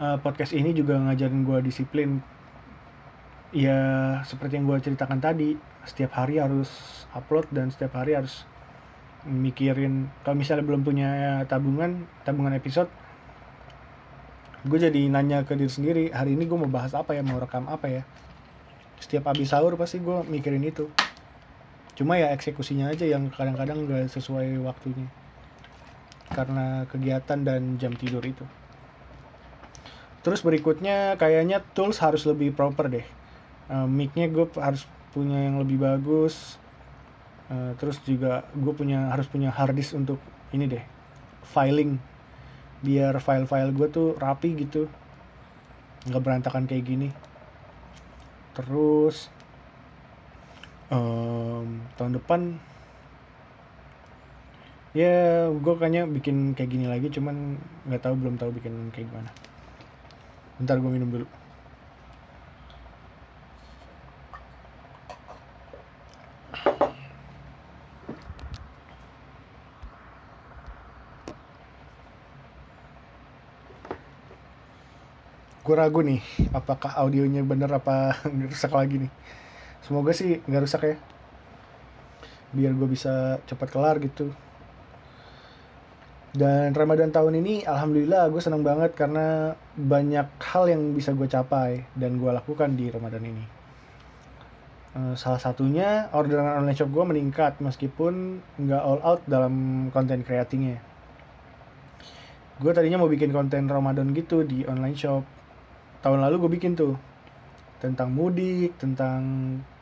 uh, 0.01 0.17
podcast 0.19 0.51
ini 0.51 0.75
juga 0.75 0.99
ngajarin 0.99 1.47
gue 1.47 1.59
disiplin. 1.63 2.19
Ya 3.51 3.79
seperti 4.23 4.59
yang 4.59 4.65
gue 4.67 4.79
ceritakan 4.79 5.19
tadi 5.19 5.59
setiap 5.83 6.15
hari 6.15 6.39
harus 6.39 6.71
upload 7.11 7.51
dan 7.51 7.67
setiap 7.67 7.99
hari 7.99 8.15
harus 8.15 8.47
mikirin. 9.27 10.07
Kalau 10.23 10.39
misalnya 10.39 10.65
belum 10.65 10.87
punya 10.87 11.43
tabungan 11.51 12.07
tabungan 12.23 12.55
episode 12.55 12.87
gue 14.61 14.77
jadi 14.77 15.01
nanya 15.09 15.41
ke 15.41 15.57
diri 15.57 15.71
sendiri 15.71 16.03
hari 16.13 16.37
ini 16.37 16.45
gue 16.45 16.57
mau 16.57 16.69
bahas 16.69 16.93
apa 16.93 17.17
ya? 17.17 17.25
Mau 17.25 17.37
rekam 17.41 17.65
apa 17.65 17.89
ya? 17.89 18.03
Setiap 19.01 19.33
habis 19.33 19.49
sahur 19.49 19.73
pasti 19.77 19.97
gue 19.97 20.21
mikirin 20.29 20.61
itu. 20.61 20.89
Cuma 21.97 22.17
ya 22.17 22.29
eksekusinya 22.33 22.93
aja 22.93 23.09
yang 23.09 23.33
kadang-kadang 23.33 23.89
gak 23.89 24.13
sesuai 24.13 24.61
waktunya. 24.61 25.09
Karena 26.31 26.85
kegiatan 26.87 27.41
dan 27.41 27.81
jam 27.81 27.97
tidur 27.97 28.21
itu. 28.21 28.45
Terus 30.21 30.45
berikutnya 30.45 31.17
kayaknya 31.17 31.65
tools 31.73 31.97
harus 31.97 32.29
lebih 32.29 32.53
proper 32.53 32.87
deh. 32.87 33.05
Uh, 33.67 33.89
mic-nya 33.89 34.29
gue 34.29 34.45
harus 34.61 34.85
punya 35.11 35.49
yang 35.49 35.57
lebih 35.57 35.81
bagus. 35.81 36.61
Uh, 37.49 37.73
terus 37.81 37.99
juga 38.05 38.45
gue 38.53 38.73
punya 38.77 39.11
harus 39.11 39.25
punya 39.27 39.51
hard 39.51 39.75
disk 39.75 39.97
untuk 39.97 40.21
ini 40.55 40.67
deh 40.71 40.83
filing 41.51 41.97
biar 42.81 43.17
file-file 43.21 43.71
gue 43.73 43.87
tuh 43.89 44.07
rapi 44.17 44.57
gitu. 44.57 44.89
Nggak 46.09 46.21
berantakan 46.21 46.65
kayak 46.65 46.85
gini. 46.85 47.09
Terus 48.57 49.31
um, 50.91 51.81
tahun 51.95 52.19
depan 52.19 52.41
ya 54.91 55.47
gue 55.47 55.73
kayaknya 55.79 56.03
bikin 56.03 56.51
kayak 56.51 56.67
gini 56.67 56.83
lagi 56.83 57.07
cuman 57.07 57.55
nggak 57.87 58.03
tahu 58.03 58.15
belum 58.19 58.35
tahu 58.35 58.51
bikin 58.53 58.91
kayak 58.91 59.07
gimana. 59.07 59.31
Bentar 60.59 60.77
gue 60.77 60.91
minum 60.91 61.09
dulu 61.09 61.40
gue 75.71 75.79
ragu 75.79 76.03
nih 76.03 76.19
apakah 76.51 76.91
audionya 76.99 77.47
bener 77.47 77.71
apa 77.71 78.19
rusak 78.51 78.75
lagi 78.75 79.07
nih. 79.07 79.11
Semoga 79.79 80.11
sih 80.11 80.43
nggak 80.43 80.63
rusak 80.67 80.83
ya. 80.83 80.95
Biar 82.51 82.75
gue 82.75 82.91
bisa 82.91 83.39
cepat 83.47 83.71
kelar 83.71 84.03
gitu. 84.03 84.35
Dan 86.35 86.75
Ramadan 86.75 87.15
tahun 87.15 87.39
ini 87.39 87.63
alhamdulillah 87.63 88.27
gue 88.35 88.41
senang 88.43 88.67
banget 88.67 88.91
karena 88.99 89.55
banyak 89.79 90.27
hal 90.43 90.67
yang 90.67 90.91
bisa 90.91 91.15
gue 91.15 91.31
capai 91.31 91.87
dan 91.95 92.19
gue 92.19 92.31
lakukan 92.35 92.75
di 92.75 92.91
Ramadan 92.91 93.23
ini. 93.23 93.45
Uh, 94.91 95.15
salah 95.15 95.39
satunya 95.39 96.11
orderan 96.11 96.51
online 96.51 96.75
shop 96.75 96.91
gue 96.91 97.05
meningkat 97.07 97.63
meskipun 97.63 98.43
nggak 98.59 98.83
all 98.83 98.99
out 99.07 99.23
dalam 99.23 99.87
konten 99.95 100.19
kreatingnya 100.19 100.83
gue 102.59 102.71
tadinya 102.75 102.99
mau 102.99 103.07
bikin 103.07 103.31
konten 103.31 103.71
Ramadan 103.71 104.11
gitu 104.11 104.43
di 104.43 104.67
online 104.67 104.99
shop 104.99 105.23
tahun 106.01 106.25
lalu 106.25 106.35
gue 106.45 106.51
bikin 106.57 106.73
tuh 106.73 106.97
tentang 107.81 108.13
mudik 108.13 108.77
tentang 108.77 109.21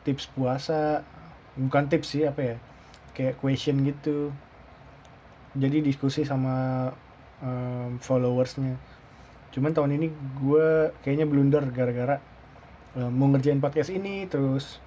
tips 0.04 0.28
puasa 0.32 1.04
bukan 1.56 1.88
tips 1.92 2.16
sih 2.16 2.24
apa 2.24 2.40
ya 2.40 2.56
kayak 3.12 3.36
question 3.40 3.84
gitu. 3.84 4.32
Jadi 5.52 5.82
diskusi 5.82 6.22
sama 6.22 6.88
um, 7.42 7.98
followersnya. 7.98 8.78
Cuman 9.50 9.74
tahun 9.74 9.98
ini 9.98 10.08
gue 10.40 10.94
kayaknya 11.02 11.26
blunder 11.26 11.64
gara-gara 11.74 12.22
um, 12.94 13.10
mau 13.10 13.26
ngerjain 13.34 13.58
podcast 13.58 13.90
ini 13.90 14.30
terus 14.30 14.78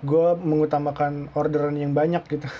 gue 0.00 0.26
mengutamakan 0.40 1.28
orderan 1.36 1.76
yang 1.76 1.92
banyak 1.92 2.24
gitu. 2.26 2.48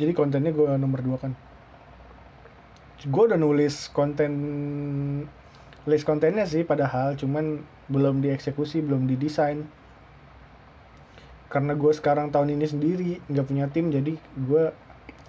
Jadi 0.00 0.16
kontennya 0.16 0.50
gue 0.50 0.80
nomor 0.80 1.04
dua 1.04 1.20
kan 1.20 1.36
gue 3.00 3.22
udah 3.32 3.40
nulis 3.40 3.88
konten 3.96 4.32
list 5.88 6.04
kontennya 6.04 6.44
sih 6.44 6.60
padahal 6.68 7.16
cuman 7.16 7.64
belum 7.88 8.20
dieksekusi 8.20 8.84
belum 8.84 9.08
didesain. 9.08 9.64
Karena 11.50 11.74
gue 11.74 11.92
sekarang 11.96 12.30
tahun 12.30 12.54
ini 12.60 12.66
sendiri 12.68 13.10
nggak 13.26 13.46
punya 13.48 13.66
tim 13.72 13.88
jadi 13.88 14.14
gue 14.20 14.64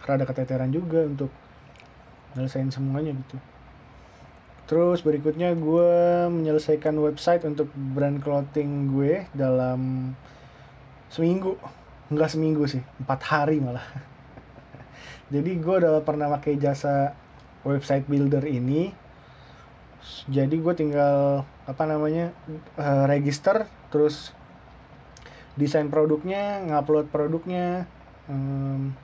rada 0.04 0.26
keteteran 0.28 0.70
juga 0.70 1.08
untuk 1.08 1.32
nyelesain 2.36 2.70
semuanya 2.70 3.16
gitu. 3.16 3.38
Terus 4.68 5.04
berikutnya 5.04 5.56
gue 5.56 5.92
menyelesaikan 6.32 6.96
website 7.00 7.44
untuk 7.48 7.72
brand 7.72 8.20
clothing 8.20 8.92
gue 8.92 9.28
dalam 9.32 10.12
seminggu. 11.08 11.56
Nggak 12.12 12.30
seminggu 12.36 12.64
sih 12.68 12.84
empat 13.00 13.20
hari 13.24 13.64
malah. 13.64 13.84
Jadi 15.34 15.52
gue 15.60 15.76
udah 15.80 16.04
pernah 16.04 16.28
pakai 16.28 16.60
jasa 16.60 17.16
website 17.66 18.06
builder 18.10 18.46
ini. 18.46 18.94
Jadi 20.30 20.58
gue 20.58 20.74
tinggal 20.74 21.46
apa 21.70 21.84
namanya 21.86 22.34
uh, 22.78 23.06
register 23.06 23.70
terus 23.94 24.34
desain 25.54 25.92
produknya 25.94 26.64
ngupload 26.66 27.12
produknya 27.14 27.86
um, 28.26 28.96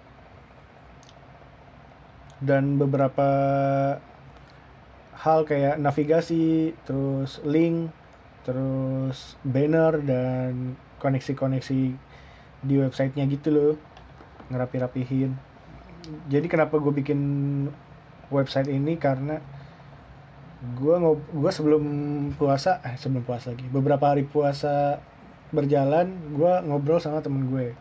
dan 2.41 2.81
beberapa 2.81 3.29
hal 5.17 5.45
kayak 5.45 5.81
navigasi 5.81 6.73
terus 6.85 7.41
link 7.45 7.89
terus 8.45 9.35
banner 9.43 9.99
dan 10.01 10.77
koneksi-koneksi 10.97 11.81
di 12.63 12.75
websitenya 12.79 13.25
gitu 13.29 13.49
loh 13.53 13.73
ngerapi-rapihin. 14.49 15.35
Jadi 16.31 16.47
kenapa 16.47 16.79
gue 16.79 16.93
bikin 16.95 17.19
website 18.33 18.67
ini 18.71 18.99
karena 18.99 19.39
gue 20.57 20.95
gue 21.37 21.51
sebelum 21.53 21.83
puasa 22.33 22.81
eh 22.81 22.97
sebelum 22.97 23.21
puasa 23.21 23.53
lagi 23.53 23.69
beberapa 23.69 24.09
hari 24.09 24.25
puasa 24.25 24.97
berjalan 25.53 26.11
gue 26.33 26.53
ngobrol 26.67 26.99
sama 26.99 27.21
temen 27.23 27.47
gue. 27.47 27.71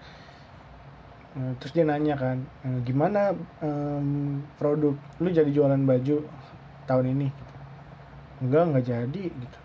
Eh, 1.37 1.53
terus 1.61 1.73
dia 1.75 1.85
nanya 1.85 2.15
kan 2.17 2.39
"Eh, 2.65 2.79
gimana 2.87 3.35
em, 3.61 4.41
produk 4.61 4.95
lu 5.21 5.29
jadi 5.33 5.51
jualan 5.51 5.81
baju 5.83 6.25
tahun 6.87 7.07
ini? 7.17 7.29
Enggak 8.45 8.63
nggak 8.71 8.85
jadi 8.87 9.23
gitu. 9.33 9.59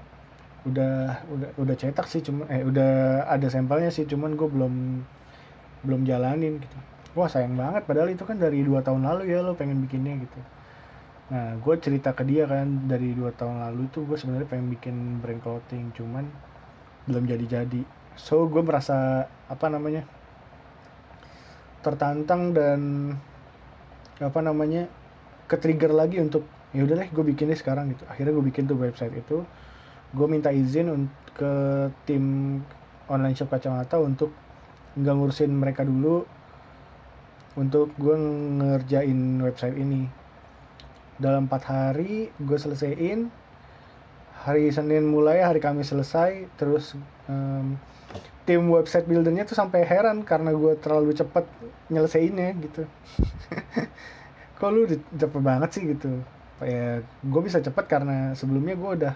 Udah 0.72 1.22
udah 1.30 1.50
udah 1.62 1.76
cetak 1.78 2.08
sih 2.10 2.22
cuma 2.26 2.48
eh 2.50 2.64
udah 2.66 3.26
ada 3.28 3.48
sampelnya 3.52 3.92
sih 3.94 4.08
cuman 4.08 4.34
gue 4.40 4.48
belum 4.50 4.74
belum 5.86 6.02
jalanin 6.08 6.58
gitu. 6.64 6.78
Wah 7.18 7.28
sayang 7.28 7.60
banget 7.60 7.84
padahal 7.86 8.10
itu 8.16 8.24
kan 8.24 8.40
dari 8.40 8.64
dua 8.64 8.80
tahun 8.82 9.04
lalu 9.04 9.30
ya 9.36 9.44
lo 9.44 9.52
pengen 9.54 9.84
bikinnya 9.84 10.16
gitu 10.24 10.40
nah 11.32 11.56
gue 11.56 11.76
cerita 11.80 12.12
ke 12.12 12.28
dia 12.28 12.44
kan 12.44 12.92
dari 12.92 13.16
dua 13.16 13.32
tahun 13.32 13.64
lalu 13.64 13.88
itu 13.88 14.04
gue 14.04 14.20
sebenarnya 14.20 14.52
pengen 14.52 14.68
bikin 14.68 14.96
brand 15.24 15.40
clothing 15.40 15.96
cuman 15.96 16.28
belum 17.08 17.24
jadi 17.24 17.46
jadi 17.48 17.82
so 18.20 18.52
gue 18.52 18.60
merasa 18.60 19.26
apa 19.48 19.72
namanya 19.72 20.04
tertantang 21.82 22.54
dan 22.54 22.80
apa 24.22 24.40
namanya 24.44 24.86
ke 25.50 25.58
trigger 25.58 25.92
lagi 25.92 26.22
untuk 26.22 26.46
ya 26.72 26.86
udah 26.86 27.04
deh 27.04 27.10
gue 27.12 27.26
bikinnya 27.26 27.58
sekarang 27.58 27.92
gitu. 27.92 28.08
Akhirnya 28.08 28.32
gue 28.38 28.46
bikin 28.48 28.70
tuh 28.70 28.78
website 28.80 29.12
itu. 29.18 29.44
Gue 30.14 30.28
minta 30.30 30.54
izin 30.54 31.10
ke 31.36 31.54
tim 32.06 32.60
online 33.10 33.36
shop 33.36 33.52
kacamata 33.52 34.00
untuk 34.00 34.32
nggak 34.96 35.16
ngurusin 35.16 35.52
mereka 35.52 35.88
dulu 35.88 36.24
untuk 37.56 37.92
gue 38.00 38.16
ngerjain 38.60 39.40
website 39.44 39.76
ini 39.76 40.08
dalam 41.22 41.46
empat 41.46 41.64
hari 41.70 42.34
gue 42.42 42.58
selesaiin. 42.58 43.30
Hari 44.42 44.74
Senin 44.74 45.06
mulai 45.06 45.46
hari 45.46 45.62
Kamis 45.62 45.94
selesai. 45.94 46.50
Terus 46.58 46.98
em, 47.30 47.78
tim 48.50 48.66
website 48.74 49.06
buildernya 49.06 49.46
tuh 49.46 49.54
sampai 49.54 49.86
heran 49.86 50.26
karena 50.26 50.50
gue 50.50 50.74
terlalu 50.82 51.14
cepet 51.14 51.46
nyelesainnya 51.94 52.58
gitu. 52.58 52.90
Kok 54.58 54.70
lu 54.74 54.90
cepet 54.90 55.42
banget 55.46 55.70
sih 55.78 55.84
gitu? 55.94 56.26
Ya 56.66 57.06
gue 57.06 57.42
bisa 57.46 57.62
cepet 57.62 57.86
karena 57.86 58.34
sebelumnya 58.34 58.74
gue 58.74 58.92
udah 59.06 59.14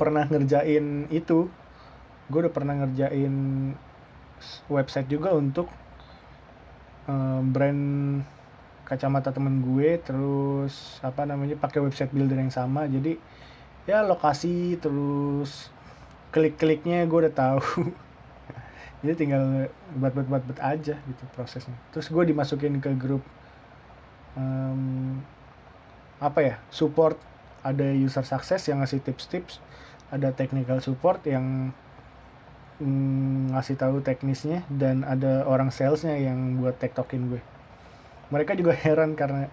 pernah 0.00 0.24
ngerjain 0.24 1.12
itu. 1.12 1.52
Gue 2.32 2.48
udah 2.48 2.52
pernah 2.52 2.80
ngerjain 2.80 3.34
website 4.72 5.12
juga 5.12 5.36
untuk 5.36 5.68
em, 7.04 7.44
brand 7.52 7.84
kacamata 8.88 9.28
temen 9.28 9.60
gue 9.60 10.00
terus 10.00 10.96
apa 11.04 11.28
namanya 11.28 11.60
pakai 11.60 11.84
website 11.84 12.08
builder 12.08 12.40
yang 12.40 12.48
sama. 12.48 12.88
Jadi 12.88 13.20
ya 13.84 14.00
lokasi 14.00 14.80
terus 14.80 15.68
klik-kliknya 16.32 17.04
gue 17.04 17.28
udah 17.28 17.34
tahu. 17.36 17.60
Jadi 19.04 19.14
tinggal 19.14 19.68
buat 20.00 20.16
buat 20.16 20.26
buat 20.26 20.42
buat 20.48 20.60
aja 20.64 20.96
gitu 20.96 21.22
prosesnya. 21.36 21.76
Terus 21.92 22.08
gue 22.08 22.24
dimasukin 22.32 22.80
ke 22.80 22.96
grup 22.96 23.20
em, 24.34 25.20
apa 26.18 26.40
ya 26.40 26.56
support. 26.72 27.20
Ada 27.58 27.90
user 27.92 28.24
success 28.24 28.70
yang 28.70 28.80
ngasih 28.80 29.02
tips-tips 29.02 29.60
ada 30.08 30.32
technical 30.32 30.80
support 30.80 31.20
yang 31.28 31.76
mm, 32.80 33.52
ngasih 33.52 33.76
tahu 33.76 34.00
teknisnya 34.00 34.64
dan 34.72 35.04
ada 35.04 35.44
orang 35.44 35.68
salesnya 35.68 36.16
yang 36.16 36.56
buat 36.56 36.80
tektokin 36.80 37.28
gue 37.28 37.42
mereka 38.28 38.52
juga 38.56 38.72
heran 38.76 39.16
karena 39.16 39.48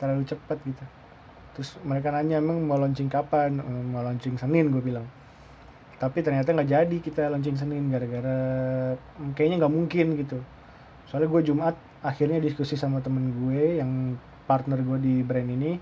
terlalu 0.00 0.24
cepat 0.28 0.58
gitu. 0.64 0.84
Terus 1.56 1.70
mereka 1.84 2.12
nanya 2.12 2.36
emang 2.40 2.60
mau 2.64 2.76
launching 2.76 3.08
kapan? 3.08 3.60
"Eh, 3.60 3.84
mau 3.88 4.04
launching 4.04 4.36
Senin 4.36 4.68
gue 4.68 4.82
bilang. 4.84 5.08
Tapi 5.96 6.20
ternyata 6.20 6.52
nggak 6.52 6.68
jadi 6.68 6.96
kita 7.00 7.32
launching 7.32 7.56
Senin 7.56 7.88
gara-gara 7.88 8.38
kayaknya 9.32 9.64
nggak 9.64 9.74
mungkin 9.74 10.06
gitu. 10.20 10.38
Soalnya 11.08 11.28
gue 11.32 11.42
Jumat 11.48 11.76
akhirnya 12.04 12.36
diskusi 12.44 12.76
sama 12.76 13.00
temen 13.00 13.32
gue 13.32 13.80
yang 13.80 14.20
partner 14.44 14.84
gue 14.84 14.98
di 15.00 15.14
brand 15.24 15.48
ini. 15.48 15.72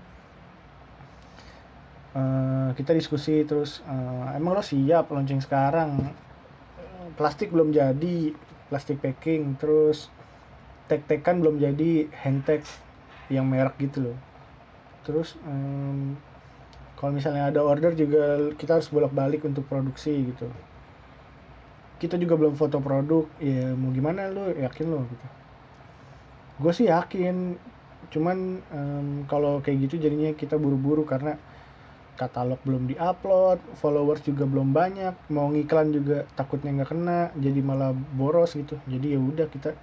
Eh, 2.15 2.69
kita 2.79 2.95
diskusi 2.95 3.43
terus 3.43 3.83
eh, 3.83 4.37
emang 4.39 4.55
lo 4.55 4.63
siap 4.63 5.11
launching 5.11 5.43
sekarang? 5.43 6.15
Plastik 7.19 7.51
belum 7.51 7.75
jadi 7.75 8.31
plastik 8.71 9.03
packing 9.03 9.59
terus 9.59 10.07
tag-tagan 10.85 11.41
belum 11.41 11.57
jadi 11.57 12.09
hand 12.13 12.45
tag 12.45 12.61
yang 13.29 13.49
merek 13.49 13.77
gitu 13.81 14.11
loh. 14.11 14.17
Terus 15.05 15.37
em, 15.45 16.17
kalau 16.97 17.11
misalnya 17.13 17.49
ada 17.49 17.61
order 17.61 17.93
juga 17.93 18.53
kita 18.57 18.77
harus 18.81 18.89
bolak-balik 18.89 19.45
untuk 19.45 19.65
produksi 19.65 20.13
gitu. 20.33 20.49
Kita 21.97 22.19
juga 22.21 22.37
belum 22.37 22.53
foto 22.53 22.77
produk 22.81 23.25
ya 23.41 23.73
mau 23.73 23.89
gimana 23.89 24.29
lo 24.29 24.51
yakin 24.53 24.85
lo 24.89 25.05
gitu. 25.09 25.27
Gue 26.61 26.71
sih 26.73 26.87
yakin 26.89 27.57
cuman 28.13 28.61
em, 28.69 29.07
kalau 29.25 29.65
kayak 29.65 29.89
gitu 29.89 29.97
jadinya 29.97 30.29
kita 30.37 30.61
buru-buru 30.61 31.01
karena 31.05 31.37
katalog 32.15 32.61
belum 32.63 32.87
diupload 32.87 33.59
followers 33.75 34.23
juga 34.23 34.47
belum 34.47 34.71
banyak 34.71 35.27
mau 35.35 35.51
ngiklan 35.51 35.91
juga 35.91 36.23
takutnya 36.39 36.71
nggak 36.71 36.89
kena 36.95 37.19
jadi 37.35 37.59
malah 37.59 37.91
boros 37.91 38.55
gitu. 38.55 38.77
Jadi 38.87 39.17
ya 39.17 39.19
udah 39.19 39.49
kita 39.51 39.75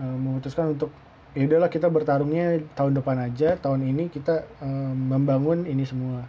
eh, 0.00 0.16
memutuskan 0.16 0.76
untuk 0.76 0.90
ya 1.36 1.44
udahlah 1.44 1.68
kita 1.68 1.92
bertarungnya 1.92 2.64
tahun 2.72 2.96
depan 2.96 3.20
aja 3.20 3.60
tahun 3.60 3.84
ini 3.92 4.08
kita 4.08 4.48
eh, 4.64 4.92
membangun 4.96 5.68
ini 5.68 5.84
semua. 5.84 6.24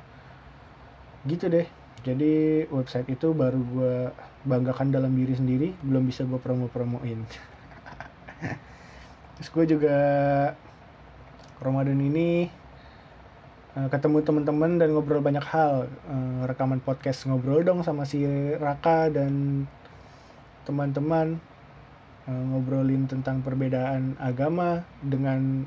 Gitu 1.24 1.48
deh. 1.48 1.68
Jadi 2.06 2.64
website 2.72 3.10
itu 3.12 3.34
baru 3.36 3.60
gue 3.60 3.96
banggakan 4.48 4.96
dalam 4.96 5.12
diri 5.12 5.36
sendiri 5.36 5.76
belum 5.84 6.08
bisa 6.08 6.24
gue 6.24 6.40
promo-promoin. 6.40 7.20
Terus 9.36 9.50
gue 9.52 9.66
juga 9.78 9.98
Ramadan 11.58 11.98
ini 11.98 12.48
eh, 13.80 13.88
ketemu 13.90 14.22
teman-teman 14.22 14.78
dan 14.78 14.94
ngobrol 14.94 15.24
banyak 15.24 15.44
hal. 15.44 15.88
Eh, 15.88 16.42
rekaman 16.46 16.84
podcast 16.84 17.26
ngobrol 17.26 17.64
dong 17.64 17.82
sama 17.82 18.06
si 18.06 18.24
Raka 18.60 19.10
dan 19.12 19.66
teman-teman 20.68 21.40
ngobrolin 22.28 23.08
tentang 23.08 23.40
perbedaan 23.40 24.20
agama 24.20 24.84
dengan 25.00 25.63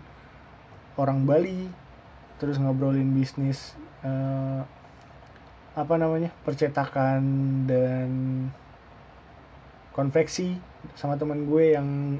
orang 1.00 1.24
Bali 1.24 1.68
terus 2.36 2.60
ngobrolin 2.60 3.16
bisnis 3.16 3.76
eh, 4.04 4.60
apa 5.76 5.94
namanya 5.96 6.34
percetakan 6.44 7.22
dan 7.64 8.10
konveksi 9.96 10.58
sama 10.96 11.16
teman 11.16 11.48
gue 11.48 11.76
yang 11.76 12.18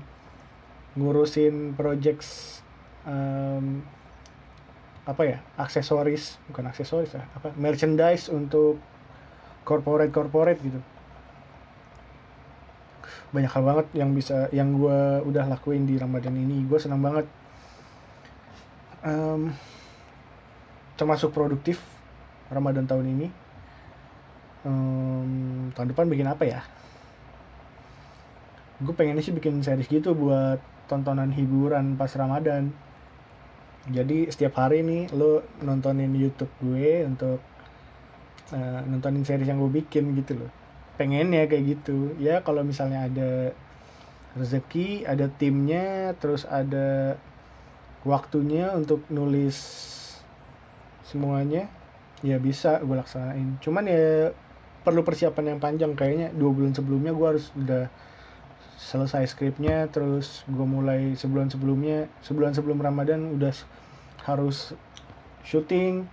ngurusin 0.97 1.75
projects 1.79 2.61
em, 3.07 3.83
apa 5.07 5.23
ya 5.25 5.39
aksesoris 5.57 6.39
bukan 6.51 6.71
aksesoris 6.71 7.17
ya 7.17 7.25
apa 7.35 7.55
merchandise 7.57 8.29
untuk 8.31 8.79
corporate 9.65 10.13
corporate 10.13 10.61
gitu 10.61 10.79
banyak 13.31 13.51
hal 13.51 13.63
banget 13.63 13.87
yang 13.97 14.11
bisa 14.13 14.51
yang 14.51 14.77
gue 14.77 15.25
udah 15.27 15.47
lakuin 15.51 15.87
di 15.87 15.97
Ramadan 15.97 16.35
ini. 16.37 16.63
Gue 16.67 16.79
senang 16.79 17.01
banget. 17.03 17.27
Em, 19.01 19.53
termasuk 20.95 21.33
produktif 21.33 21.81
Ramadan 22.53 22.85
tahun 22.85 23.07
ini. 23.09 23.29
Em, 24.69 25.31
tahun 25.73 25.89
depan 25.95 26.07
bikin 26.11 26.29
apa 26.29 26.45
ya? 26.45 26.61
Gue 28.81 28.93
pengennya 28.97 29.25
sih 29.25 29.33
bikin 29.33 29.61
series 29.61 29.89
gitu 29.89 30.17
buat 30.17 30.61
tontonan 30.89 31.33
hiburan 31.33 31.97
pas 31.97 32.11
Ramadan. 32.17 32.73
Jadi 33.89 34.29
setiap 34.29 34.61
hari 34.61 34.85
nih 34.85 35.09
lo 35.17 35.41
nontonin 35.65 36.13
YouTube 36.13 36.53
gue 36.61 37.09
untuk 37.09 37.41
eh, 38.53 38.81
nontonin 38.85 39.25
series 39.25 39.49
yang 39.49 39.57
gue 39.57 39.73
bikin 39.81 40.13
gitu 40.21 40.37
loh 40.37 40.60
pengennya 41.01 41.49
kayak 41.49 41.81
gitu. 41.81 42.13
Ya 42.21 42.45
kalau 42.45 42.61
misalnya 42.61 43.09
ada 43.09 43.57
rezeki 44.37 45.09
ada 45.09 45.33
timnya 45.33 46.13
terus 46.21 46.45
ada 46.45 47.17
waktunya 48.05 48.71
untuk 48.77 49.03
nulis 49.09 49.57
semuanya 51.09 51.73
ya 52.21 52.37
bisa 52.37 52.85
gue 52.85 52.97
laksanain. 53.01 53.57
Cuman 53.65 53.89
ya 53.89 54.37
perlu 54.85 55.01
persiapan 55.01 55.57
yang 55.57 55.61
panjang 55.65 55.97
kayaknya. 55.97 56.37
Dua 56.37 56.53
bulan 56.53 56.77
sebelumnya 56.77 57.17
gue 57.17 57.27
harus 57.27 57.49
udah 57.57 57.89
selesai 58.77 59.33
skripnya 59.33 59.89
terus 59.89 60.45
gue 60.49 60.67
mulai 60.69 61.13
sebulan 61.17 61.53
sebelumnya 61.53 62.09
sebulan 62.25 62.57
sebelum 62.57 62.81
Ramadan 62.81 63.37
udah 63.37 63.53
harus 64.25 64.73
syuting 65.45 66.09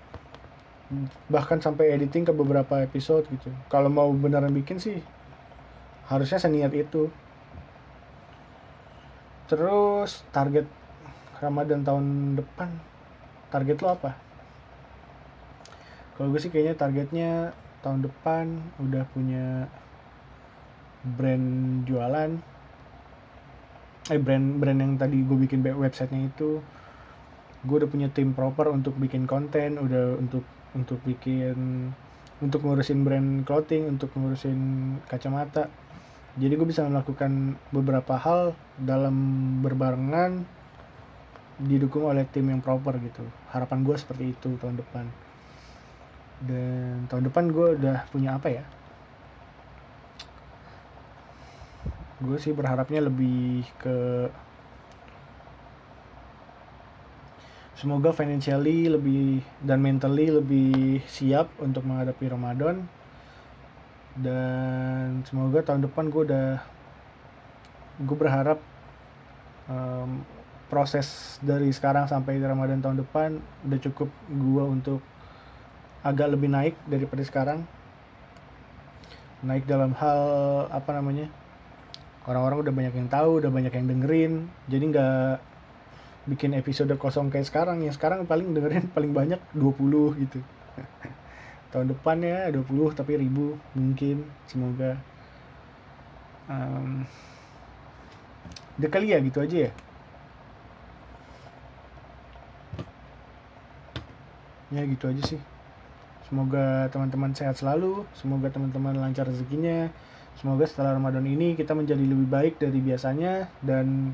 bahkan 1.27 1.59
sampai 1.59 1.91
editing 1.91 2.23
ke 2.23 2.31
beberapa 2.31 2.79
episode 2.79 3.27
gitu. 3.27 3.51
Kalau 3.67 3.91
mau 3.91 4.07
beneran 4.15 4.51
bikin 4.55 4.79
sih 4.79 5.03
harusnya 6.07 6.39
seniat 6.39 6.71
itu. 6.71 7.11
Terus 9.47 10.23
target 10.31 10.67
Ramadan 11.39 11.83
tahun 11.83 12.05
depan 12.39 12.69
target 13.51 13.77
lo 13.83 13.95
apa? 13.95 14.11
Kalau 16.15 16.33
gue 16.33 16.39
sih 16.41 16.51
kayaknya 16.51 16.75
targetnya 16.75 17.31
tahun 17.85 18.07
depan 18.07 18.45
udah 18.81 19.03
punya 19.11 19.69
brand 21.03 21.47
jualan. 21.83 22.31
Eh 24.07 24.19
brand 24.19 24.59
brand 24.59 24.79
yang 24.79 24.95
tadi 24.95 25.19
gue 25.19 25.37
bikin 25.37 25.59
websitenya 25.63 26.31
itu 26.31 26.63
gue 27.67 27.75
udah 27.83 27.89
punya 27.91 28.07
tim 28.07 28.31
proper 28.31 28.71
untuk 28.71 28.95
bikin 28.95 29.27
konten 29.27 29.75
udah 29.75 30.15
untuk 30.15 30.47
untuk 30.75 30.99
bikin 31.03 31.91
untuk 32.37 32.61
ngurusin 32.61 33.01
brand 33.01 33.45
clothing 33.47 33.89
untuk 33.89 34.13
ngurusin 34.13 34.59
kacamata. 35.09 35.69
Jadi 36.37 36.53
gue 36.53 36.67
bisa 36.69 36.85
melakukan 36.85 37.57
beberapa 37.73 38.13
hal 38.13 38.53
dalam 38.77 39.15
berbarengan 39.65 40.45
didukung 41.57 42.05
oleh 42.05 42.29
tim 42.29 42.53
yang 42.53 42.61
proper 42.61 43.01
gitu. 43.01 43.25
Harapan 43.49 43.81
gue 43.81 43.95
seperti 43.97 44.37
itu 44.37 44.53
tahun 44.61 44.77
depan. 44.77 45.05
Dan 46.45 47.09
tahun 47.09 47.33
depan 47.33 47.49
gue 47.49 47.67
udah 47.81 48.05
punya 48.13 48.37
apa 48.37 48.53
ya? 48.53 48.63
Gue 52.21 52.37
sih 52.37 52.53
berharapnya 52.53 53.09
lebih 53.09 53.65
ke 53.81 54.29
semoga 57.77 58.09
financially 58.09 58.89
lebih 58.89 59.45
dan 59.61 59.77
mentally 59.85 60.33
lebih 60.33 61.05
siap 61.05 61.53
untuk 61.61 61.85
menghadapi 61.85 62.25
Ramadan. 62.25 62.89
Dan 64.17 65.21
semoga 65.29 65.61
tahun 65.61 65.85
depan 65.85 66.09
gue 66.09 66.25
udah 66.25 66.57
gue 68.01 68.17
berharap 68.17 68.57
em, 69.69 70.25
proses 70.73 71.37
dari 71.45 71.69
sekarang 71.69 72.09
sampai 72.09 72.41
Ramadan 72.41 72.81
tahun 72.81 73.05
depan 73.05 73.37
udah 73.69 73.79
cukup 73.85 74.09
gue 74.25 74.63
untuk 74.65 75.01
agak 76.01 76.33
lebih 76.33 76.49
naik 76.49 76.73
daripada 76.89 77.21
sekarang. 77.21 77.61
Naik 79.45 79.69
dalam 79.69 79.93
hal 79.93 80.21
apa 80.73 80.97
namanya 80.97 81.29
orang-orang 82.25 82.65
udah 82.65 82.73
banyak 82.73 82.93
yang 83.05 83.09
tahu 83.13 83.37
udah 83.37 83.53
banyak 83.53 83.69
yang 83.69 83.85
dengerin. 83.85 84.33
Jadi 84.65 84.83
nggak 84.97 85.56
bikin 86.27 86.51
episode 86.59 86.91
kosong 86.99 87.31
kayak 87.31 87.47
sekarang 87.47 87.81
ya 87.81 87.91
sekarang 87.95 88.27
paling 88.27 88.51
dengerin 88.51 88.91
paling 88.95 89.11
banyak 89.15 89.39
20 89.55 90.23
gitu. 90.27 90.39
Tahun 91.71 91.87
depan 91.87 92.19
ya 92.21 92.51
20 92.51 92.67
tapi 92.93 93.15
ribu 93.15 93.55
mungkin 93.73 94.27
semoga. 94.45 94.99
Um, 96.47 97.03
udah 98.79 98.89
kali 98.91 99.11
ya 99.15 99.19
gitu 99.23 99.39
aja 99.43 99.57
ya? 99.67 99.71
Ya 104.67 104.83
gitu 104.83 105.07
aja 105.07 105.23
sih. 105.23 105.39
Semoga 106.27 106.91
teman-teman 106.91 107.31
sehat 107.31 107.55
selalu 107.55 108.03
semoga 108.11 108.51
teman-teman 108.51 108.99
lancar 108.99 109.23
rezekinya 109.31 109.87
semoga 110.37 110.69
setelah 110.69 110.99
Ramadan 110.99 111.25
ini 111.25 111.57
kita 111.57 111.73
menjadi 111.73 112.03
lebih 112.03 112.29
baik 112.29 112.53
dari 112.61 112.77
biasanya 112.77 113.49
dan 113.65 114.13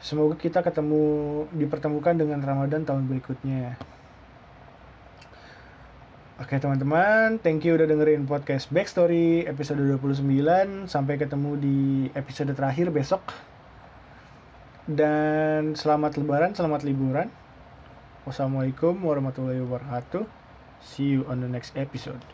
semoga 0.00 0.34
kita 0.40 0.64
ketemu 0.64 1.44
dipertemukan 1.52 2.16
dengan 2.16 2.40
Ramadan 2.40 2.88
tahun 2.88 3.04
berikutnya 3.06 3.76
Oke 6.40 6.56
teman-teman, 6.56 7.36
thank 7.44 7.68
you 7.68 7.76
udah 7.76 7.84
dengerin 7.84 8.24
podcast 8.24 8.72
Backstory 8.72 9.44
episode 9.44 9.76
29. 9.76 10.24
Sampai 10.88 11.20
ketemu 11.20 11.52
di 11.60 11.78
episode 12.16 12.56
terakhir 12.56 12.88
besok. 12.88 13.20
Dan 14.88 15.76
selamat 15.76 16.16
lebaran, 16.16 16.56
selamat 16.56 16.88
liburan. 16.88 17.28
Wassalamualaikum 18.24 19.04
warahmatullahi 19.04 19.60
wabarakatuh. 19.60 20.24
See 20.80 21.20
you 21.20 21.28
on 21.28 21.44
the 21.44 21.50
next 21.52 21.76
episode. 21.76 22.24